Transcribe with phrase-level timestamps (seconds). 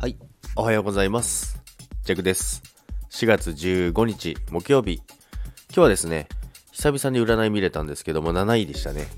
[0.00, 0.16] はい、
[0.56, 1.60] おはようございます。
[2.04, 2.62] ジャクです。
[3.10, 4.94] 4月15日木曜日。
[4.94, 5.04] 今
[5.74, 6.26] 日はですね、
[6.72, 9.08] 久々に占い見れたんですけども、7位でしたね。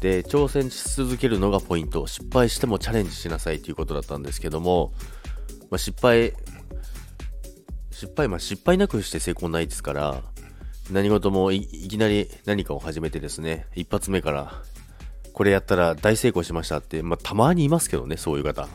[0.00, 2.06] で、挑戦し続けるのがポイント。
[2.06, 4.94] 失敗してもチャレンジしなさいということだったんですけども、
[5.70, 6.32] まあ、失敗、
[7.90, 10.22] 失敗、まあ、失敗なくして成功ないですから、
[10.90, 14.62] 何事もいいきなり何かを始めてですね、一発目から、
[15.34, 18.66] これやったら大成功しましたって、まあ、たまにいますけどね、そういう方。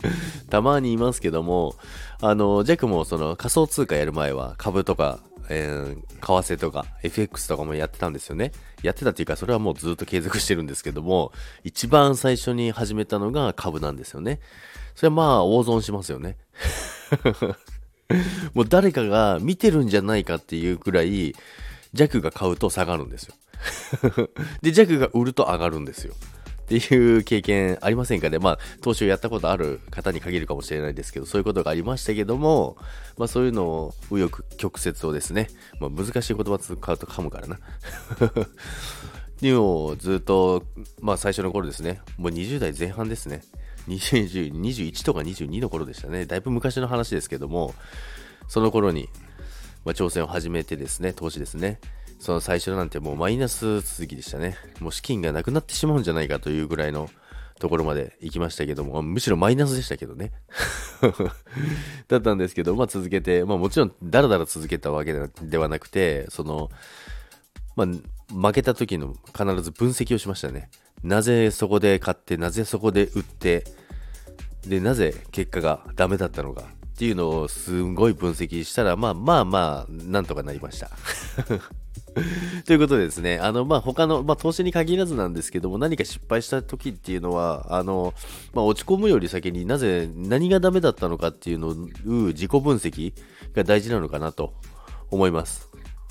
[0.50, 1.74] たまにいますけども、
[2.20, 8.52] あの、ジャックもその仮想通貨やる前は株とか、えー為替とか FX とかもやってたんですよね。
[8.82, 11.32] やってたっていうか、それはもうずっと継続してるんですけども、
[11.64, 14.40] 一番最初に始めたのが株なんですよね。
[14.94, 16.36] それはまあ、大損しますよね。
[18.54, 21.34] もう誰かが見てるんじゃないかっていうくらい、
[21.92, 23.34] ジャックが買うと下がるんですよ。
[24.62, 26.14] で、ジャックが売ると上がるんですよ。
[26.68, 32.76] っていう経験ありませんかねまあ、投資をやったことある方に限るかもしれないですけど、そういうことがありましたけども、
[33.16, 35.48] まあそういうのを、右翼曲折をですね、
[35.80, 37.56] まあ難しい言葉使うと噛むからな。
[37.56, 37.58] っ
[39.40, 40.62] ていうのをずっと、
[41.00, 43.40] まあ最初の頃ですね、もう20代前半ですね。
[43.88, 46.26] 20 21とか22の頃でしたね。
[46.26, 47.74] だいぶ昔の話ですけども、
[48.46, 49.08] その頃に、
[49.86, 51.80] まあ、挑戦を始めてですね、投資ですね。
[52.18, 54.56] その最初なんてもうマイナス続きでしたね。
[54.80, 57.08] もう資金がなくなってしまうんじゃないかというぐらいの
[57.58, 60.32] ところまで行きましたけども、むしろマイナスでしたけどね。
[62.08, 66.70] だったんですけど、まあ続けて、まあもちろんだらだら続けたわけではなくて、その、
[67.76, 67.86] まあ
[68.32, 70.70] 負けた時の必ず分析をしましたね。
[71.02, 73.64] なぜそこで買って、なぜそこで売って、
[74.66, 80.90] で、なぜ結果がダメだったのかっていうのをすごい分析したら、まあまあまあ、なんとかなりました。
[82.66, 88.14] ということでですね、あの、まあ、他の、まあ、投資に限らずなんですけども、何か失敗した時っていうのは、あの、
[88.52, 93.12] まあ、落ち込むより先になぜ、何がダメだったのかっていうのを、自己分析
[93.54, 94.54] が大事なのかなと
[95.10, 95.68] 思います。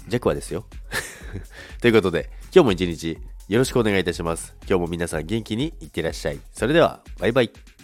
[0.08, 0.66] ジャックはですよ。
[1.82, 3.18] ということで、今日も一日
[3.48, 4.56] よろしくお願いいたします。
[4.68, 6.40] 今日も皆さん元気にいってらっしゃい。
[6.54, 7.77] それでは、バイバイ。